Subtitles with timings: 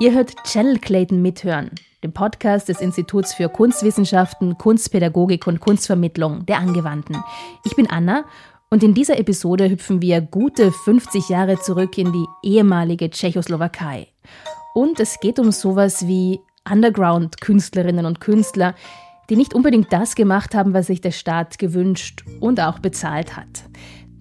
[0.00, 1.70] Ihr hört Channel Clayton mithören,
[2.02, 7.16] dem Podcast des Instituts für Kunstwissenschaften, Kunstpädagogik und Kunstvermittlung der Angewandten.
[7.64, 8.24] Ich bin Anna
[8.70, 14.08] und in dieser Episode hüpfen wir gute 50 Jahre zurück in die ehemalige Tschechoslowakei.
[14.74, 18.74] Und es geht um sowas wie Underground-Künstlerinnen und Künstler,
[19.30, 23.64] die nicht unbedingt das gemacht haben, was sich der Staat gewünscht und auch bezahlt hat.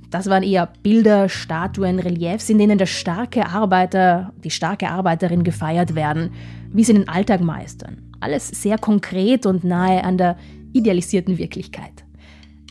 [0.10, 5.96] Das waren eher Bilder, Statuen, Reliefs, in denen der starke Arbeiter, die starke Arbeiterin gefeiert
[5.96, 6.32] werden,
[6.72, 8.12] wie sie den Alltag meistern.
[8.20, 10.38] Alles sehr konkret und nahe an der
[10.72, 12.04] idealisierten Wirklichkeit.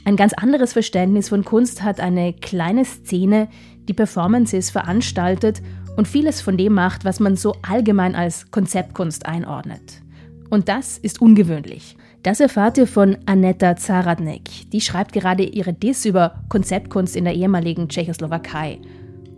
[0.04, 3.48] Ein ganz anderes Verständnis von Kunst hat eine kleine Szene,
[3.88, 5.62] die Performances veranstaltet
[5.96, 10.02] und vieles von dem macht, was man so allgemein als Konzeptkunst einordnet.
[10.50, 11.96] Und das ist ungewöhnlich.
[12.22, 14.70] Das erfahrt ihr von Aneta Zaradnek.
[14.70, 18.78] Die schreibt gerade ihre Diss über Konzeptkunst in der ehemaligen Tschechoslowakei.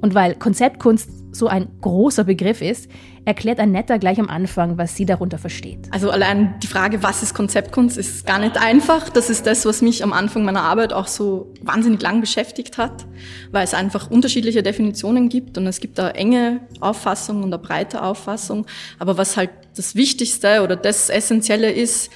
[0.02, 2.90] Und weil Konzeptkunst so ein großer Begriff ist,
[3.24, 5.88] erklärt Anetta gleich am Anfang, was sie darunter versteht.
[5.92, 9.08] Also allein die Frage, was ist Konzeptkunst, ist gar nicht einfach.
[9.08, 13.06] Das ist das, was mich am Anfang meiner Arbeit auch so wahnsinnig lang beschäftigt hat,
[13.50, 18.02] weil es einfach unterschiedliche Definitionen gibt und es gibt da enge Auffassung und eine breite
[18.02, 18.66] Auffassung.
[18.98, 22.10] Aber was halt das Wichtigste oder das Essentielle ist,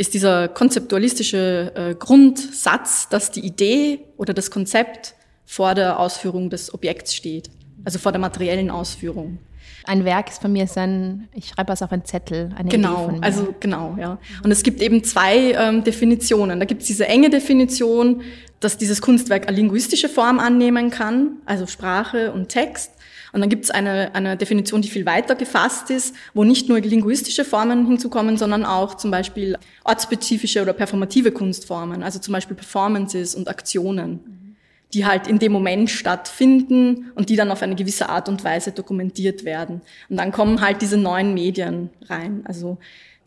[0.00, 6.72] ist dieser konzeptualistische äh, Grundsatz, dass die Idee oder das Konzept vor der Ausführung des
[6.72, 7.50] Objekts steht,
[7.84, 9.40] also vor der materiellen Ausführung.
[9.84, 13.08] Ein Werk ist von mir ist ein, ich schreibe was auf einen Zettel, eine genau,
[13.08, 13.22] Idee mir.
[13.22, 14.18] also genau, ja.
[14.42, 16.60] Und es gibt eben zwei ähm, Definitionen.
[16.60, 18.22] Da gibt es diese enge Definition,
[18.60, 22.92] dass dieses Kunstwerk eine linguistische Form annehmen kann, also Sprache und Text.
[23.32, 26.80] Und dann gibt es eine, eine Definition, die viel weiter gefasst ist, wo nicht nur
[26.80, 33.34] linguistische Formen hinzukommen, sondern auch zum Beispiel ortsspezifische oder performative Kunstformen, also zum Beispiel Performances
[33.34, 34.56] und Aktionen,
[34.92, 38.72] die halt in dem Moment stattfinden und die dann auf eine gewisse Art und Weise
[38.72, 39.82] dokumentiert werden.
[40.08, 42.78] Und dann kommen halt diese neuen Medien rein, also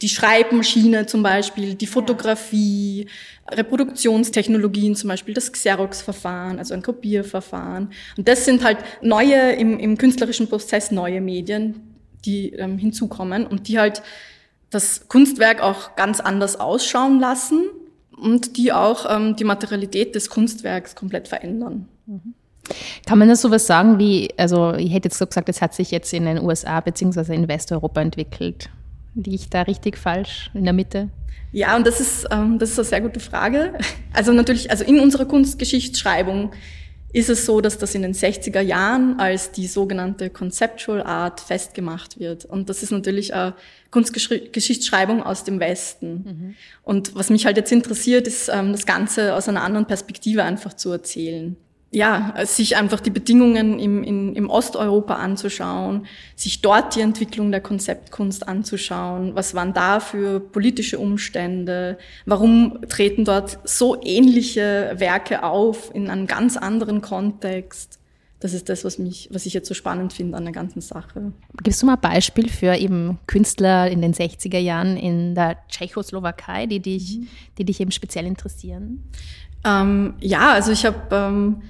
[0.03, 3.07] die Schreibmaschine zum Beispiel, die Fotografie,
[3.49, 7.89] Reproduktionstechnologien, zum Beispiel das Xerox-Verfahren, also ein Kopierverfahren.
[8.17, 13.69] Und das sind halt neue, im, im künstlerischen Prozess neue Medien, die ähm, hinzukommen und
[13.69, 14.03] die halt
[14.69, 17.63] das Kunstwerk auch ganz anders ausschauen lassen
[18.11, 21.87] und die auch ähm, die Materialität des Kunstwerks komplett verändern.
[22.07, 22.33] Mhm.
[23.05, 25.91] Kann man das sowas sagen wie, also ich hätte jetzt so gesagt, es hat sich
[25.91, 28.69] jetzt in den USA beziehungsweise in Westeuropa entwickelt.
[29.15, 31.09] Liege ich da richtig falsch in der Mitte?
[31.51, 33.73] Ja, und das ist, ähm, das ist eine sehr gute Frage.
[34.15, 36.51] Also natürlich, also in unserer Kunstgeschichtsschreibung
[37.13, 42.19] ist es so, dass das in den 60er Jahren als die sogenannte Conceptual Art festgemacht
[42.19, 42.45] wird.
[42.45, 43.53] Und das ist natürlich eine
[43.91, 46.13] Kunstgeschichtsschreibung aus dem Westen.
[46.13, 46.55] Mhm.
[46.81, 50.73] Und was mich halt jetzt interessiert, ist ähm, das Ganze aus einer anderen Perspektive einfach
[50.73, 51.55] zu erzählen
[51.93, 57.61] ja, sich einfach die Bedingungen im, in, im Osteuropa anzuschauen, sich dort die Entwicklung der
[57.61, 65.93] Konzeptkunst anzuschauen, was waren da für politische Umstände, warum treten dort so ähnliche Werke auf
[65.93, 67.99] in einem ganz anderen Kontext.
[68.39, 71.31] Das ist das, was mich, was ich jetzt so spannend finde an der ganzen Sache.
[71.61, 76.65] Gibst du mal ein Beispiel für eben Künstler in den 60er Jahren in der Tschechoslowakei,
[76.65, 77.27] die dich, mhm.
[77.57, 79.03] die dich eben speziell interessieren?
[79.63, 81.61] Ähm, ja, also ich habe ähm,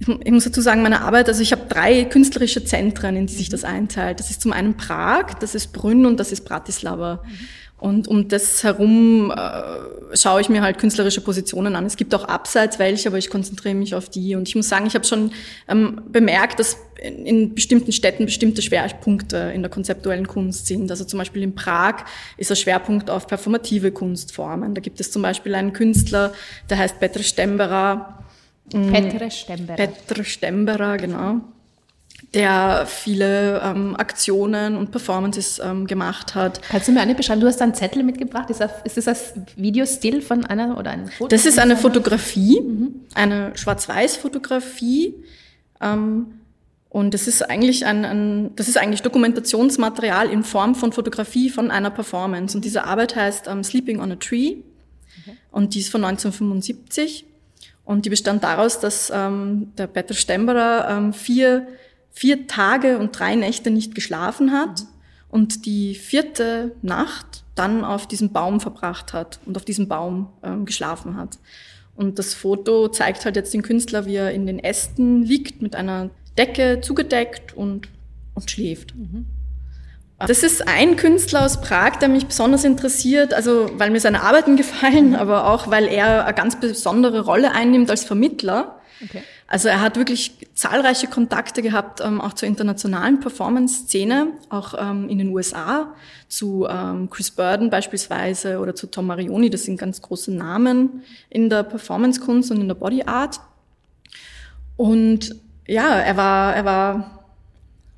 [0.00, 3.50] ich muss dazu sagen, meine Arbeit, also ich habe drei künstlerische Zentren, in die sich
[3.50, 4.18] das einteilt.
[4.18, 7.22] Das ist zum einen Prag, das ist Brünn und das ist Bratislava.
[7.76, 11.86] Und um das herum äh, schaue ich mir halt künstlerische Positionen an.
[11.86, 14.34] Es gibt auch abseits welche, aber ich konzentriere mich auf die.
[14.36, 15.32] Und ich muss sagen, ich habe schon
[15.66, 20.90] ähm, bemerkt, dass in, in bestimmten Städten bestimmte Schwerpunkte in der konzeptuellen Kunst sind.
[20.90, 22.04] Also zum Beispiel in Prag
[22.36, 24.74] ist der Schwerpunkt auf performative Kunstformen.
[24.74, 26.34] Da gibt es zum Beispiel einen Künstler,
[26.68, 28.19] der heißt Petr Stembera, Mhm.
[28.70, 29.76] Petre Stemberer.
[29.76, 31.40] Petre Stemberer, genau.
[32.34, 36.60] Der viele ähm, Aktionen und Performances ähm, gemacht hat.
[36.62, 37.40] Kannst du mir eine beschreiben?
[37.40, 38.50] Du hast einen Zettel mitgebracht.
[38.50, 41.28] Ist das, ist das ein Videostil von einer oder ein Foto?
[41.28, 42.94] Das ist eine Fotografie, mhm.
[43.14, 45.14] eine Schwarz-Weiß-Fotografie.
[45.80, 46.26] Ähm,
[46.90, 51.70] und das ist eigentlich ein, ein, das ist eigentlich Dokumentationsmaterial in Form von Fotografie von
[51.70, 52.56] einer Performance.
[52.56, 54.56] Und diese Arbeit heißt um, ähm, Sleeping on a Tree.
[55.22, 55.36] Okay.
[55.52, 57.26] Und die ist von 1975.
[57.84, 61.66] Und die bestand daraus, dass ähm, der Peter Stemberer ähm, vier,
[62.10, 64.86] vier Tage und drei Nächte nicht geschlafen hat mhm.
[65.30, 70.64] und die vierte Nacht dann auf diesem Baum verbracht hat und auf diesem Baum ähm,
[70.64, 71.38] geschlafen hat.
[71.96, 75.76] Und das Foto zeigt halt jetzt den Künstler, wie er in den Ästen liegt, mit
[75.76, 77.88] einer Decke zugedeckt und,
[78.34, 78.94] und schläft.
[78.94, 79.26] Mhm.
[80.26, 84.56] Das ist ein Künstler aus Prag, der mich besonders interessiert, also weil mir seine Arbeiten
[84.56, 88.80] gefallen, aber auch weil er eine ganz besondere Rolle einnimmt als Vermittler.
[89.02, 89.22] Okay.
[89.46, 95.18] Also er hat wirklich zahlreiche Kontakte gehabt, ähm, auch zur internationalen Performance-Szene, auch ähm, in
[95.18, 95.94] den USA,
[96.28, 99.50] zu ähm, Chris Burden beispielsweise oder zu Tom Marioni.
[99.50, 103.40] Das sind ganz große Namen in der Performance-Kunst und in der Body Art.
[104.76, 105.34] Und
[105.66, 107.19] ja, er war, er war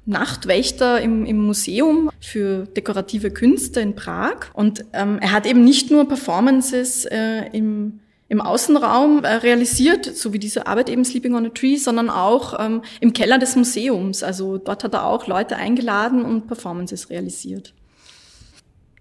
[0.04, 4.52] Nachtwächter im, im Museum für dekorative Künste in Prag.
[4.52, 10.32] Und ähm, er hat eben nicht nur Performances äh, im, im Außenraum äh, realisiert, so
[10.32, 14.22] wie diese Arbeit eben Sleeping on a Tree, sondern auch ähm, im Keller des Museums.
[14.22, 17.72] Also dort hat er auch Leute eingeladen und Performances realisiert.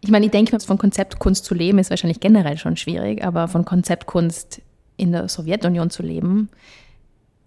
[0.02, 3.66] Ich meine, ich denke, von Konzeptkunst zu leben ist wahrscheinlich generell schon schwierig, aber von
[3.66, 4.62] Konzeptkunst
[4.98, 6.50] in der Sowjetunion zu leben,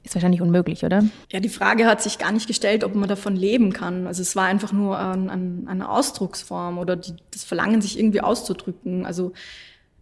[0.04, 1.02] ist wahrscheinlich unmöglich, oder?
[1.32, 4.06] Ja, die Frage hat sich gar nicht gestellt, ob man davon leben kann.
[4.06, 8.20] Also es war einfach nur ein, ein, eine Ausdrucksform oder die, das Verlangen, sich irgendwie
[8.20, 9.06] auszudrücken.
[9.06, 9.32] Also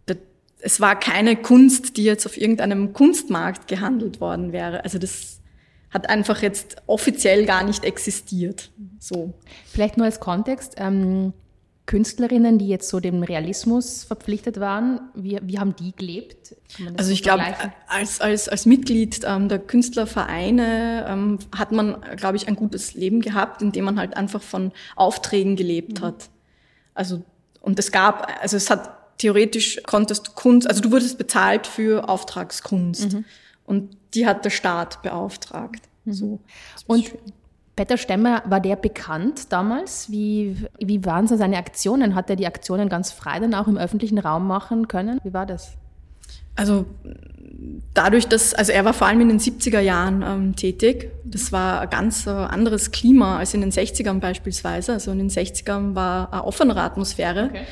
[0.05, 0.17] das,
[0.59, 4.83] es war keine Kunst, die jetzt auf irgendeinem Kunstmarkt gehandelt worden wäre.
[4.83, 5.39] Also das
[5.89, 8.71] hat einfach jetzt offiziell gar nicht existiert.
[8.99, 9.33] So.
[9.65, 10.75] Vielleicht nur als Kontext.
[10.77, 11.33] Ähm
[11.85, 16.55] Künstlerinnen, die jetzt so dem Realismus verpflichtet waren, wie, wie haben die gelebt?
[16.97, 17.43] Also ich glaube,
[17.87, 23.19] als, als, als Mitglied ähm, der Künstlervereine ähm, hat man, glaube ich, ein gutes Leben
[23.19, 26.05] gehabt, indem man halt einfach von Aufträgen gelebt mhm.
[26.05, 26.29] hat.
[26.93, 27.21] Also,
[27.61, 32.07] und es gab, also es hat theoretisch konntest du Kunst, also du wurdest bezahlt für
[32.07, 33.13] Auftragskunst.
[33.13, 33.25] Mhm.
[33.65, 35.81] Und die hat der Staat beauftragt.
[36.05, 36.13] Mhm.
[36.13, 36.39] So.
[36.87, 37.19] Und schön.
[37.75, 40.11] Peter Stemmer, war der bekannt damals?
[40.11, 42.13] Wie, wie waren so seine Aktionen?
[42.13, 45.19] Hat er die Aktionen ganz frei dann auch im öffentlichen Raum machen können?
[45.23, 45.71] Wie war das?
[46.55, 46.85] Also
[47.93, 51.09] dadurch, dass, also er war vor allem in den 70er Jahren ähm, tätig.
[51.25, 54.93] Das war ein ganz äh, anderes Klima als in den 60ern beispielsweise.
[54.93, 57.49] Also in den 60ern war eine offenere Atmosphäre.
[57.49, 57.63] Okay.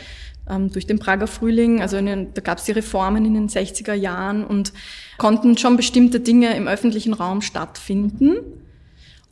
[0.50, 3.94] Ähm, durch den Prager Frühling, also den, da gab es die Reformen in den 60er
[3.94, 4.74] Jahren und
[5.20, 8.38] konnten schon bestimmte Dinge im öffentlichen Raum stattfinden.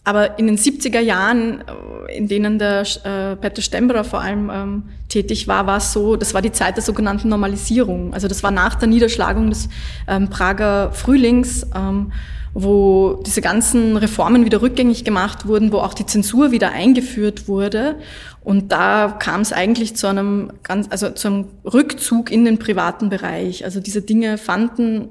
[0.03, 1.61] Aber in den 70er Jahren,
[2.07, 6.15] äh, in denen der äh, Peter Stemberer vor allem ähm, tätig war, war es so,
[6.15, 8.13] das war die Zeit der sogenannten Normalisierung.
[8.13, 9.69] Also das war nach der Niederschlagung des
[10.07, 12.11] ähm, Prager Frühlings, ähm,
[12.53, 17.95] wo diese ganzen Reformen wieder rückgängig gemacht wurden, wo auch die Zensur wieder eingeführt wurde.
[18.43, 23.09] Und da kam es eigentlich zu einem ganz, also zu einem Rückzug in den privaten
[23.09, 23.65] Bereich.
[23.65, 25.09] Also diese Dinge fanden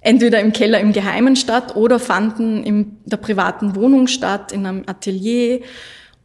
[0.00, 4.84] entweder im Keller im Geheimen statt oder fanden in der privaten Wohnung statt, in einem
[4.86, 5.60] Atelier,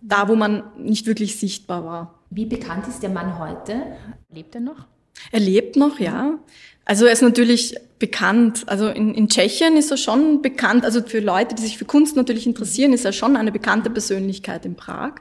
[0.02, 2.20] da wo man nicht wirklich sichtbar war.
[2.30, 3.82] Wie bekannt ist der Mann heute?
[4.34, 4.86] Lebt er noch?
[5.32, 6.38] Er lebt noch, ja.
[6.86, 8.64] Also er ist natürlich bekannt.
[8.68, 10.86] Also in, in Tschechien ist er schon bekannt.
[10.86, 14.66] Also für Leute, die sich für Kunst natürlich interessieren, ist er schon eine bekannte Persönlichkeit
[14.66, 15.14] in Prag.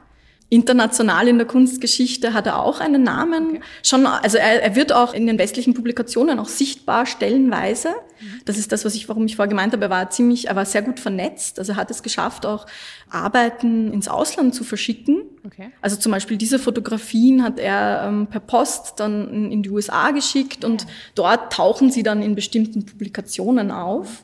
[0.49, 3.49] International in der Kunstgeschichte hat er auch einen Namen.
[3.49, 3.61] Okay.
[3.81, 7.89] Schon, also er, er, wird auch in den westlichen Publikationen auch sichtbar stellenweise.
[7.89, 8.41] Mhm.
[8.45, 9.85] Das ist das, was ich, warum ich vorher gemeint habe.
[9.85, 11.57] Er war ziemlich, er war sehr gut vernetzt.
[11.57, 12.67] Also er hat es geschafft, auch
[13.09, 15.23] Arbeiten ins Ausland zu verschicken.
[15.45, 15.71] Okay.
[15.81, 20.11] Also zum Beispiel diese Fotografien hat er ähm, per Post dann in, in, die USA
[20.11, 20.87] geschickt und ja.
[21.15, 24.23] dort tauchen sie dann in bestimmten Publikationen auf.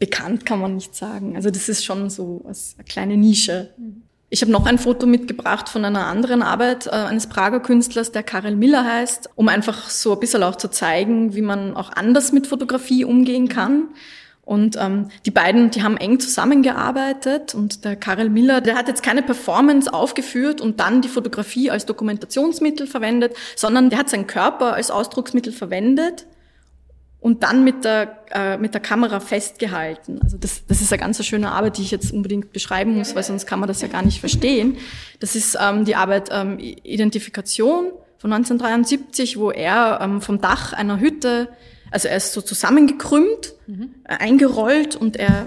[0.00, 1.36] Bekannt kann man nicht sagen.
[1.36, 3.72] Also das ist schon so eine kleine Nische.
[3.76, 4.02] Mhm.
[4.32, 8.22] Ich habe noch ein Foto mitgebracht von einer anderen Arbeit äh, eines Prager Künstlers, der
[8.22, 12.30] Karel Miller heißt, um einfach so ein bisschen auch zu zeigen, wie man auch anders
[12.30, 13.88] mit Fotografie umgehen kann.
[14.44, 19.02] Und ähm, die beiden, die haben eng zusammengearbeitet und der Karel Miller, der hat jetzt
[19.02, 24.74] keine Performance aufgeführt und dann die Fotografie als Dokumentationsmittel verwendet, sondern der hat seinen Körper
[24.74, 26.26] als Ausdrucksmittel verwendet
[27.20, 30.20] und dann mit der, äh, mit der Kamera festgehalten.
[30.22, 33.22] Also das, das ist eine ganz schöne Arbeit, die ich jetzt unbedingt beschreiben muss, weil
[33.22, 34.78] sonst kann man das ja gar nicht verstehen.
[35.20, 40.98] Das ist ähm, die Arbeit ähm, Identifikation von 1973, wo er ähm, vom Dach einer
[40.98, 41.48] Hütte,
[41.90, 43.94] also er ist so zusammengekrümmt, mhm.
[44.04, 45.46] äh, eingerollt und er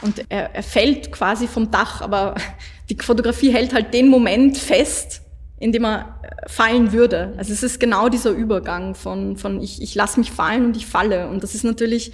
[0.00, 2.36] und er, er fällt quasi vom Dach, aber
[2.90, 5.22] die Fotografie hält halt den Moment fest,
[5.60, 7.34] in dem er äh, fallen würde.
[7.36, 10.86] Also es ist genau dieser Übergang von, von ich, ich lasse mich fallen und ich
[10.86, 11.28] falle.
[11.28, 12.12] Und das ist natürlich,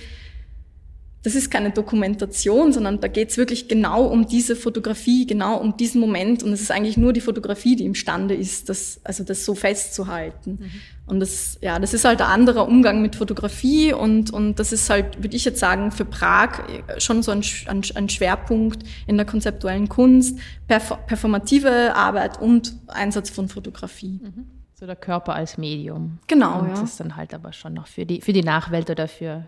[1.22, 5.76] das ist keine Dokumentation, sondern da geht es wirklich genau um diese Fotografie, genau um
[5.76, 6.42] diesen Moment.
[6.42, 10.58] Und es ist eigentlich nur die Fotografie, die imstande ist, das, also das so festzuhalten.
[10.60, 10.70] Mhm.
[11.06, 14.88] Und das, ja, das ist halt ein anderer Umgang mit Fotografie und, und das ist
[14.88, 16.60] halt, würde ich jetzt sagen, für Prag
[16.96, 23.48] schon so ein, ein, ein Schwerpunkt in der konzeptuellen Kunst, performative Arbeit und Einsatz von
[23.48, 24.20] Fotografie.
[24.22, 24.46] Mhm.
[24.74, 26.18] So der Körper als Medium.
[26.26, 26.74] Genau, und ja.
[26.74, 29.44] das ist dann halt aber schon noch für die, für die Nachwelt oder für,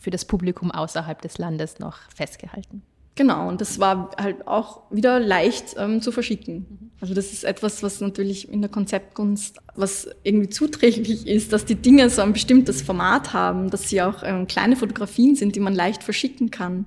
[0.00, 2.82] für das Publikum außerhalb des Landes noch festgehalten.
[3.16, 6.92] Genau, und das war halt auch wieder leicht ähm, zu verschicken.
[7.00, 11.76] Also das ist etwas, was natürlich in der Konzeptkunst, was irgendwie zuträglich ist, dass die
[11.76, 15.74] Dinge so ein bestimmtes Format haben, dass sie auch ähm, kleine Fotografien sind, die man
[15.74, 16.84] leicht verschicken kann.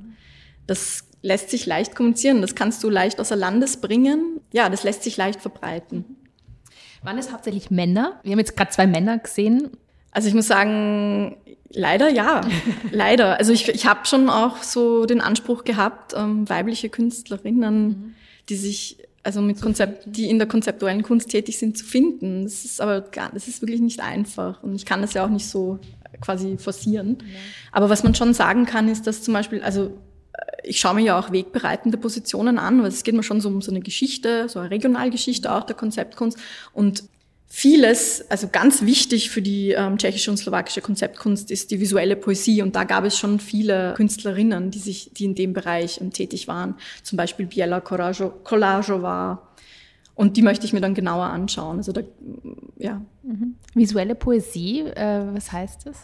[0.67, 4.39] Das lässt sich leicht kommunizieren, das kannst du leicht außer Landes bringen.
[4.53, 6.05] Ja, das lässt sich leicht verbreiten.
[7.01, 8.19] Waren es hauptsächlich Männer?
[8.21, 9.71] Wir haben jetzt gerade zwei Männer gesehen.
[10.11, 11.37] Also ich muss sagen,
[11.69, 12.41] leider ja,
[12.91, 13.37] leider.
[13.37, 18.15] Also ich, ich habe schon auch so den Anspruch gehabt, ähm, weibliche Künstlerinnen, mhm.
[18.49, 22.43] die sich also mit Konzept, die in der konzeptuellen Kunst tätig sind, zu finden.
[22.43, 25.29] Das ist aber gar, das ist wirklich nicht einfach und ich kann das ja auch
[25.29, 25.79] nicht so
[26.21, 27.17] quasi forcieren.
[27.19, 27.39] Ja.
[27.71, 29.91] Aber was man schon sagen kann, ist, dass zum Beispiel, also
[30.63, 33.61] ich schaue mir ja auch wegbereitende Positionen an, weil es geht mir schon so um
[33.61, 36.37] so eine Geschichte, so eine Regionalgeschichte auch der Konzeptkunst
[36.73, 37.03] und
[37.51, 42.61] Vieles, also ganz wichtig für die ähm, tschechische und slowakische Konzeptkunst ist die visuelle Poesie
[42.61, 46.47] und da gab es schon viele Künstlerinnen, die sich, die in dem Bereich ähm, tätig
[46.47, 46.75] waren.
[47.01, 49.41] Zum Beispiel Biela Kolajova
[50.13, 51.77] und die möchte ich mir dann genauer anschauen.
[51.77, 52.01] Also da,
[52.77, 53.01] ja.
[53.23, 53.55] Mhm.
[53.73, 55.97] Visuelle Poesie, äh, was heißt das?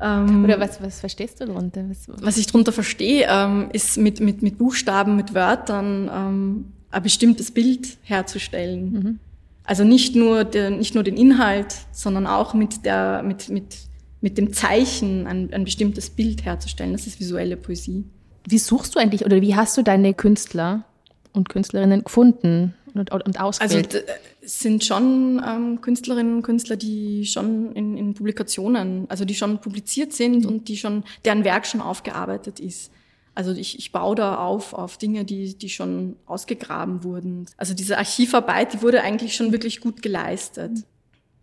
[0.00, 1.84] Ähm, Oder was, was verstehst du darunter?
[1.90, 7.02] Was, was ich darunter verstehe, ähm, ist mit, mit, mit Buchstaben, mit Wörtern ähm, ein
[7.02, 8.92] bestimmtes Bild herzustellen.
[8.92, 9.18] Mhm.
[9.66, 13.76] Also nicht nur, der, nicht nur den Inhalt, sondern auch mit, der, mit, mit,
[14.20, 16.92] mit dem Zeichen ein, ein bestimmtes Bild herzustellen.
[16.92, 18.04] Das ist visuelle Poesie.
[18.48, 20.84] Wie suchst du eigentlich oder wie hast du deine Künstler
[21.32, 23.94] und Künstlerinnen gefunden und, und ausgewählt?
[23.94, 24.06] Also
[24.40, 29.60] es sind schon ähm, Künstlerinnen und Künstler, die schon in, in Publikationen, also die schon
[29.60, 30.48] publiziert sind mhm.
[30.48, 32.92] und die schon, deren Werk schon aufgearbeitet ist.
[33.36, 37.44] Also ich, ich baue da auf auf Dinge, die, die schon ausgegraben wurden.
[37.58, 40.72] Also diese Archivarbeit, die wurde eigentlich schon wirklich gut geleistet.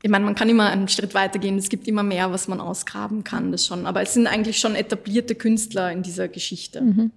[0.01, 1.55] Ich meine, man kann immer einen Schritt weitergehen.
[1.57, 3.85] Es gibt immer mehr, was man ausgraben kann, das schon.
[3.85, 6.81] Aber es sind eigentlich schon etablierte Künstler in dieser Geschichte.
[6.81, 7.11] Mhm.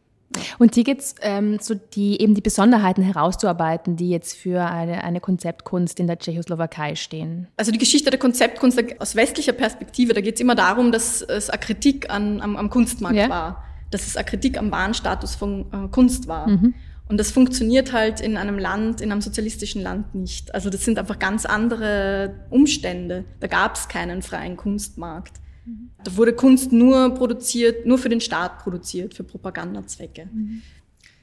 [0.58, 5.04] Und hier geht es ähm, so die, eben die Besonderheiten herauszuarbeiten, die jetzt für eine,
[5.04, 7.48] eine Konzeptkunst in der Tschechoslowakei stehen.
[7.56, 11.48] Also die Geschichte der Konzeptkunst aus westlicher Perspektive, da geht es immer darum, dass es
[11.48, 13.28] eine Kritik an, am, am Kunstmarkt ja.
[13.30, 16.48] war dass es eine Kritik am wahren Status von äh, Kunst war.
[16.48, 16.74] Mhm.
[17.08, 20.54] Und das funktioniert halt in einem Land, in einem sozialistischen Land nicht.
[20.54, 23.24] Also das sind einfach ganz andere Umstände.
[23.38, 25.34] Da gab es keinen freien Kunstmarkt.
[25.64, 25.90] Mhm.
[26.02, 30.28] Da wurde Kunst nur produziert, nur für den Staat produziert, für Propagandazwecke.
[30.32, 30.62] Mhm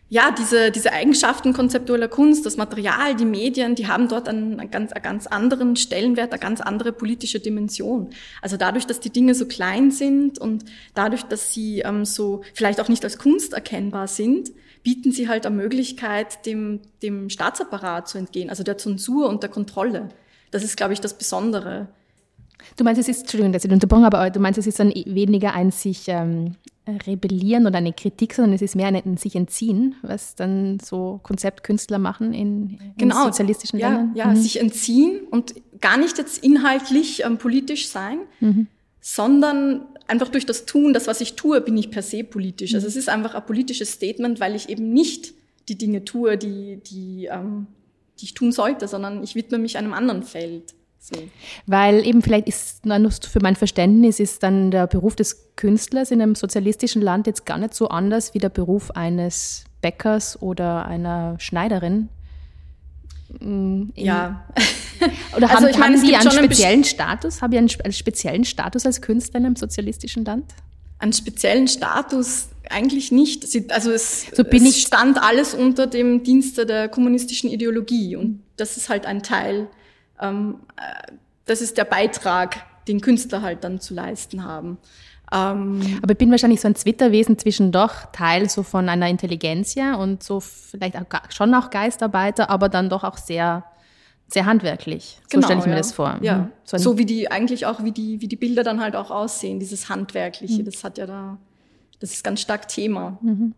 [0.10, 4.70] ja, diese, diese Eigenschaften konzeptueller Kunst, das Material, die Medien, die haben dort einen, einen,
[4.70, 8.10] ganz, einen ganz anderen Stellenwert, eine ganz andere politische Dimension.
[8.42, 12.80] Also dadurch, dass die Dinge so klein sind und dadurch, dass sie ähm, so vielleicht
[12.80, 14.52] auch nicht als Kunst erkennbar sind,
[14.84, 19.50] bieten sie halt eine Möglichkeit, dem, dem Staatsapparat zu entgehen, also der Zensur und der
[19.50, 20.10] Kontrolle.
[20.52, 21.88] Das ist, glaube ich, das Besondere.
[22.76, 25.54] Du meinst, es ist, Entschuldigung, dass ich unterbrochen aber du meinst, es ist dann weniger
[25.54, 26.56] ein sich ähm,
[26.88, 31.98] rebellieren oder eine Kritik, sondern es ist mehr ein sich entziehen, was dann so Konzeptkünstler
[31.98, 33.26] machen in, genau.
[33.26, 34.12] sozialistischen ja, Ländern.
[34.16, 34.36] Ja, mhm.
[34.36, 38.68] sich entziehen und gar nicht jetzt inhaltlich ähm, politisch sein, mhm.
[39.00, 42.74] sondern einfach durch das Tun, das, was ich tue, bin ich per se politisch.
[42.74, 42.90] Also mhm.
[42.90, 45.34] es ist einfach ein politisches Statement, weil ich eben nicht
[45.70, 47.68] die Dinge tue, die, die, ähm,
[48.20, 50.74] die ich tun sollte, sondern ich widme mich einem anderen Feld.
[51.04, 51.22] So.
[51.66, 56.22] Weil eben vielleicht ist, nur für mein Verständnis, ist dann der Beruf des Künstlers in
[56.22, 61.36] einem sozialistischen Land jetzt gar nicht so anders wie der Beruf eines Bäckers oder einer
[61.40, 62.08] Schneiderin.
[63.38, 64.46] Mm, in, ja.
[65.36, 67.42] Oder haben, also ich meine, haben Sie einen speziellen ein Status?
[67.42, 70.54] Haben Sie einen speziellen Status als Künstler in einem sozialistischen Land?
[71.00, 73.46] Einen speziellen Status eigentlich nicht.
[73.72, 78.88] Also es, so es stand alles unter dem Dienste der kommunistischen Ideologie und das ist
[78.88, 79.68] halt ein Teil
[80.22, 81.14] ähm, äh,
[81.46, 84.78] das ist der Beitrag, den Künstler halt dann zu leisten haben.
[85.32, 89.74] Ähm, aber ich bin wahrscheinlich so ein Zwitterwesen zwischen doch Teil so von einer Intelligenz
[89.74, 93.64] ja und so vielleicht auch, schon auch Geisterarbeiter, aber dann doch auch sehr
[94.28, 95.20] sehr handwerklich.
[95.24, 95.78] So genau, stelle ich mir ja.
[95.78, 96.18] das vor.
[96.22, 96.38] Ja.
[96.38, 96.52] Mhm.
[96.64, 99.60] So, so, wie die eigentlich auch wie die wie die Bilder dann halt auch aussehen,
[99.60, 100.66] dieses handwerkliche, mhm.
[100.66, 101.38] das hat ja da
[102.00, 103.18] das ist ganz stark Thema.
[103.22, 103.56] Mhm.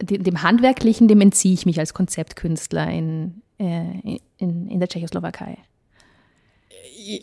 [0.00, 5.58] Dem, dem Handwerklichen, dem entziehe ich mich als Konzeptkünstler in, äh, in, in der Tschechoslowakei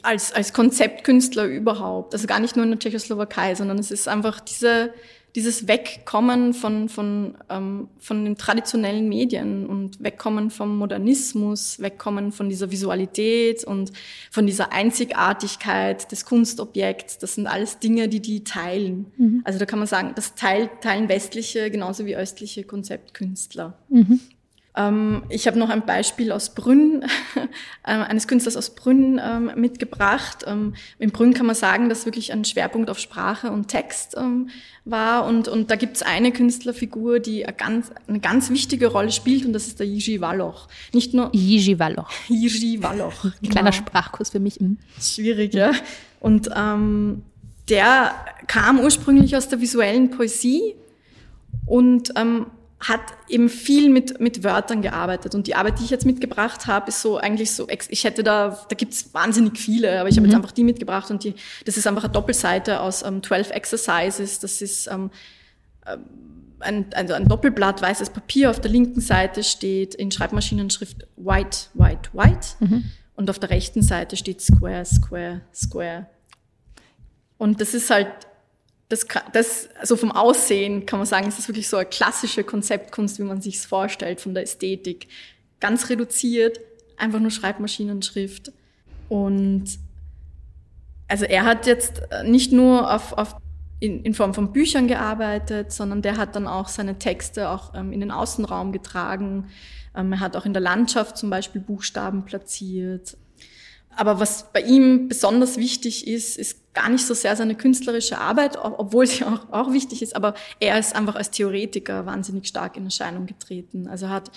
[0.04, 2.14] als, als Konzeptkünstler überhaupt.
[2.14, 4.94] Also gar nicht nur in der Tschechoslowakei, sondern es ist einfach diese,
[5.36, 12.50] dieses Wegkommen von, von, ähm, von den traditionellen Medien und Wegkommen vom Modernismus, Wegkommen von
[12.50, 13.92] dieser Visualität und
[14.32, 17.20] von dieser Einzigartigkeit des Kunstobjekts.
[17.20, 19.12] Das sind alles Dinge, die die teilen.
[19.18, 19.42] Mhm.
[19.44, 23.78] Also da kann man sagen, das teilt, teilen westliche genauso wie östliche Konzeptkünstler.
[23.90, 24.20] Mhm.
[24.78, 27.04] Ähm, ich habe noch ein Beispiel aus Brünn,
[27.88, 30.46] ähm, eines Künstlers aus Brünn ähm, mitgebracht.
[31.00, 34.16] In Brünn kann man sagen, dass wirklich ein Schwerpunkt auf Sprache und Text
[34.86, 35.26] war.
[35.26, 39.46] Und, und da gibt es eine Künstlerfigur, die eine ganz, eine ganz wichtige Rolle spielt,
[39.46, 40.68] und das ist der Yiji Walloch.
[40.94, 42.12] Nicht nur Yiji Walloch.
[42.28, 43.26] Yiji Walloch.
[43.26, 43.84] Ein kleiner genau.
[43.84, 44.60] Sprachkurs für mich.
[44.60, 44.78] Mhm.
[45.00, 45.72] Schwierig, ja.
[46.20, 47.24] Und ähm,
[47.70, 48.14] der
[48.48, 50.76] kam ursprünglich aus der visuellen Poesie
[51.66, 52.48] und ähm,
[52.80, 55.34] hat eben viel mit, mit Wörtern gearbeitet.
[55.34, 58.50] Und die Arbeit, die ich jetzt mitgebracht habe, ist so eigentlich so, ich hätte da,
[58.70, 60.32] da gibt's wahnsinnig viele, aber ich habe mhm.
[60.32, 61.34] jetzt einfach die mitgebracht und die,
[61.66, 64.40] das ist einfach eine Doppelseite aus ähm, 12 Exercises.
[64.40, 65.10] Das ist ähm,
[65.86, 65.98] äh,
[66.60, 68.52] ein, also ein Doppelblatt weißes Papier.
[68.52, 72.50] Auf der linken Seite steht in Schreibmaschinenschrift white, white, white.
[72.60, 72.86] Mhm.
[73.16, 76.06] Und auf der rechten Seite steht square, square, square.
[77.40, 78.08] Und das ist halt
[78.90, 83.24] das, das, also vom Aussehen kann man sagen, ist wirklich so eine klassische Konzeptkunst, wie
[83.24, 85.08] man sich es vorstellt, von der Ästhetik.
[85.60, 86.60] Ganz reduziert,
[86.96, 88.54] einfach nur Schreibmaschinenschrift.
[89.10, 89.66] Und
[91.08, 93.36] also er hat jetzt nicht nur auf, auf
[93.80, 97.92] in, in Form von Büchern gearbeitet, sondern der hat dann auch seine Texte auch ähm,
[97.92, 99.50] in den Außenraum getragen.
[99.96, 103.18] Ähm, er hat auch in der Landschaft zum Beispiel Buchstaben platziert.
[103.98, 108.56] Aber was bei ihm besonders wichtig ist, ist gar nicht so sehr seine künstlerische Arbeit,
[108.56, 112.86] obwohl sie auch, auch wichtig ist, aber er ist einfach als Theoretiker wahnsinnig stark in
[112.86, 113.88] Erscheinung getreten.
[113.88, 114.32] Also er hat,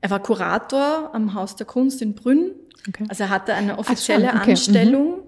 [0.00, 2.52] er war Kurator am Haus der Kunst in Brünn.
[2.88, 3.04] Okay.
[3.08, 4.52] Also er hatte eine offizielle Ach, okay.
[4.52, 5.22] Anstellung mhm.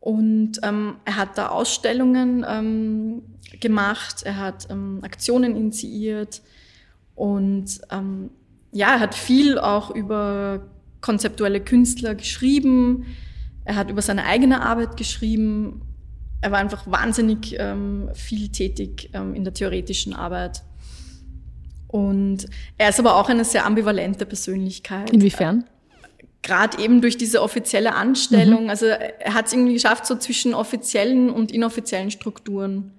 [0.00, 3.22] und ähm, er hat da Ausstellungen ähm,
[3.58, 6.42] gemacht, er hat ähm, Aktionen initiiert
[7.14, 8.28] und ähm,
[8.72, 10.60] ja, er hat viel auch über
[11.00, 13.06] konzeptuelle Künstler geschrieben.
[13.64, 15.82] Er hat über seine eigene Arbeit geschrieben.
[16.40, 20.62] Er war einfach wahnsinnig ähm, viel tätig ähm, in der theoretischen Arbeit.
[21.88, 25.10] Und er ist aber auch eine sehr ambivalente Persönlichkeit.
[25.10, 25.64] Inwiefern?
[26.42, 28.64] Gerade eben durch diese offizielle Anstellung.
[28.64, 28.70] Mhm.
[28.70, 32.92] Also er hat es irgendwie geschafft, so zwischen offiziellen und inoffiziellen Strukturen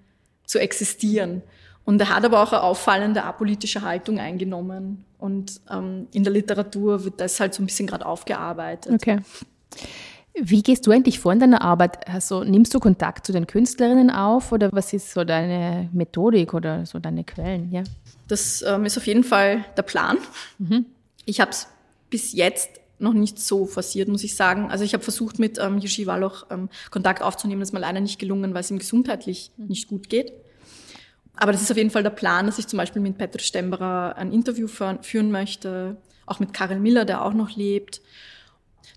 [0.45, 1.43] zu existieren.
[1.85, 5.05] Und er hat aber auch eine auffallende apolitische Haltung eingenommen.
[5.19, 8.93] Und ähm, in der Literatur wird das halt so ein bisschen gerade aufgearbeitet.
[8.93, 9.19] Okay.
[10.41, 12.07] Wie gehst du eigentlich vor in deiner Arbeit?
[12.07, 16.85] Also nimmst du Kontakt zu den Künstlerinnen auf oder was ist so deine Methodik oder
[16.85, 17.69] so deine Quellen?
[17.71, 17.83] Ja.
[18.27, 20.17] Das ähm, ist auf jeden Fall der Plan.
[20.57, 20.85] Mhm.
[21.25, 21.67] Ich habe es
[22.09, 24.71] bis jetzt noch nicht so forciert, muss ich sagen.
[24.71, 27.59] Also ich habe versucht, mit ähm, Yuji Waloch ähm, Kontakt aufzunehmen.
[27.59, 29.67] Das ist mir leider nicht gelungen, weil es ihm gesundheitlich mhm.
[29.67, 30.33] nicht gut geht.
[31.39, 34.15] Aber das ist auf jeden Fall der Plan, dass ich zum Beispiel mit Petr Stemberer
[34.17, 38.01] ein Interview führen möchte, auch mit Karel Miller, der auch noch lebt.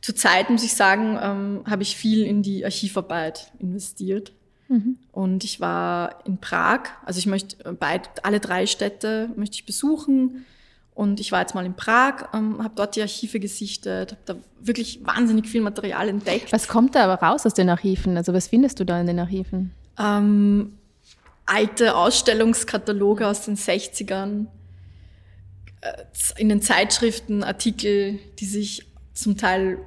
[0.00, 4.32] Zurzeit muss ich sagen, ähm, habe ich viel in die Archivarbeit investiert.
[4.68, 4.98] Mhm.
[5.12, 9.64] Und ich war in Prag, also ich möchte äh, beid, alle drei Städte möchte ich
[9.64, 10.44] besuchen.
[10.94, 14.34] Und ich war jetzt mal in Prag, ähm, habe dort die Archive gesichtet, habe da
[14.60, 16.52] wirklich wahnsinnig viel Material entdeckt.
[16.52, 18.16] Was kommt da aber raus aus den Archiven?
[18.16, 19.70] Also was findest du da in den Archiven?
[19.96, 20.72] Ähm,
[21.46, 24.46] alte Ausstellungskataloge aus den 60ern,
[25.80, 26.02] äh,
[26.36, 29.78] in den Zeitschriften Artikel, die sich zum Teil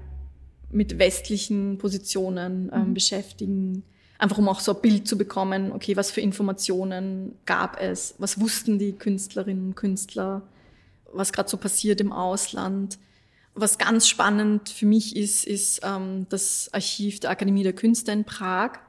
[0.70, 2.94] mit westlichen Positionen ähm, mhm.
[2.94, 3.84] beschäftigen.
[4.18, 8.40] Einfach um auch so ein Bild zu bekommen, okay, was für Informationen gab es, was
[8.40, 10.44] wussten die Künstlerinnen und Künstler,
[11.14, 12.98] was gerade so passiert im Ausland.
[13.54, 18.26] Was ganz spannend für mich ist, ist ähm, das Archiv der Akademie der Künste in
[18.26, 18.80] Prag,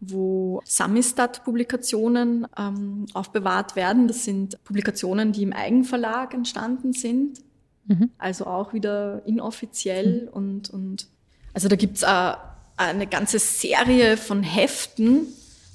[0.00, 4.08] wo Samistat-Publikationen ähm, aufbewahrt werden.
[4.08, 7.40] Das sind Publikationen, die im Eigenverlag entstanden sind,
[7.86, 8.10] mhm.
[8.18, 10.28] also auch wieder inoffiziell mhm.
[10.28, 11.06] und, und
[11.52, 12.32] also da gibt's äh,
[12.76, 15.26] eine ganze Serie von Heften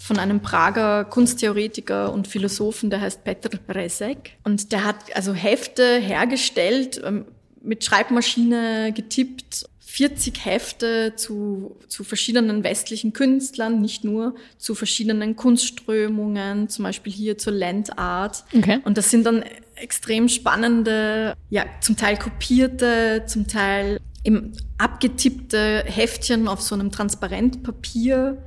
[0.05, 4.37] von einem Prager Kunsttheoretiker und Philosophen, der heißt Petr Rezek.
[4.43, 7.25] Und der hat also Hefte hergestellt, ähm,
[7.61, 16.67] mit Schreibmaschine getippt 40 Hefte zu, zu verschiedenen westlichen Künstlern, nicht nur zu verschiedenen Kunstströmungen,
[16.67, 18.43] zum Beispiel hier zur Landart.
[18.53, 18.79] Okay.
[18.83, 26.49] Und das sind dann extrem spannende, ja, zum Teil kopierte, zum Teil eben abgetippte Heftchen
[26.49, 28.43] auf so einem Transparentpapier.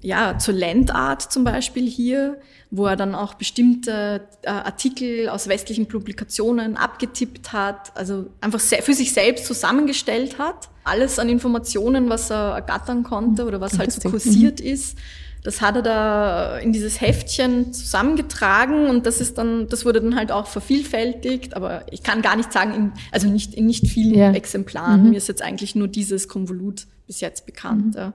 [0.00, 2.40] Ja, zur Landart zum Beispiel hier,
[2.76, 8.94] wo er dann auch bestimmte äh, Artikel aus westlichen Publikationen abgetippt hat, also einfach für
[8.94, 10.68] sich selbst zusammengestellt hat.
[10.82, 14.66] Alles an Informationen, was er ergattern konnte oder was halt so kursiert mhm.
[14.66, 14.98] ist.
[15.44, 20.16] Das hat er da in dieses Heftchen zusammengetragen und das ist dann, das wurde dann
[20.16, 24.14] halt auch vervielfältigt, aber ich kann gar nicht sagen, in, also nicht in nicht vielen
[24.14, 24.32] ja.
[24.32, 25.04] Exemplaren.
[25.04, 25.10] Mhm.
[25.10, 27.94] Mir ist jetzt eigentlich nur dieses Konvolut bis jetzt bekannt.
[27.94, 28.00] Mhm.
[28.00, 28.12] Ja.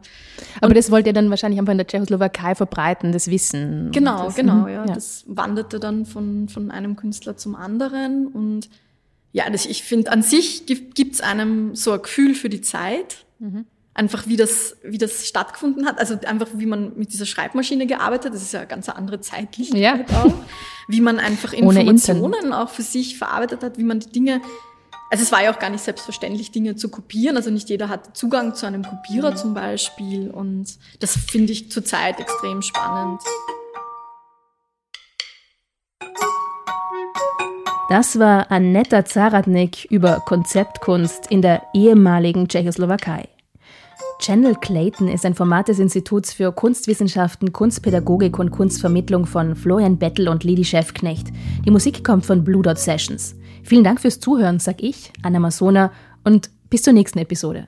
[0.61, 3.91] Aber das wollte er dann wahrscheinlich einfach in der Tschechoslowakei verbreiten, das Wissen.
[3.91, 4.67] Genau, das, genau, mhm.
[4.67, 4.85] ja.
[4.85, 4.93] ja.
[4.93, 8.69] Das wanderte dann von, von einem Künstler zum anderen und
[9.31, 13.25] ja, das, ich finde, an sich gibt es einem so ein Gefühl für die Zeit.
[13.39, 13.65] Mhm.
[13.93, 15.99] Einfach wie das, wie das stattgefunden hat.
[15.99, 18.33] Also einfach, wie man mit dieser Schreibmaschine gearbeitet hat.
[18.33, 20.23] Das ist ja eine ganz andere Zeitlichkeit ja.
[20.23, 20.33] auch.
[20.87, 24.41] Wie man einfach Informationen auch für sich verarbeitet hat, wie man die Dinge
[25.11, 27.35] also es war ja auch gar nicht selbstverständlich, Dinge zu kopieren.
[27.35, 30.29] Also nicht jeder hat Zugang zu einem Kopierer zum Beispiel.
[30.29, 33.21] Und das finde ich zurzeit extrem spannend.
[37.89, 43.27] Das war Annetta Zaradnik über Konzeptkunst in der ehemaligen Tschechoslowakei.
[44.19, 50.27] Channel Clayton ist ein Format des Instituts für Kunstwissenschaften, Kunstpädagogik und Kunstvermittlung von Florian Bettel
[50.27, 51.29] und Lidi Schäfknecht.
[51.65, 53.35] Die Musik kommt von Blue Dot Sessions.
[53.63, 55.91] Vielen Dank fürs Zuhören, sag ich, Anna Masona,
[56.23, 57.67] und bis zur nächsten Episode.